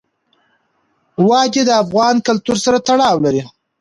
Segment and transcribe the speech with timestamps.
[1.27, 3.43] وادي د افغان کلتور سره تړاو لري.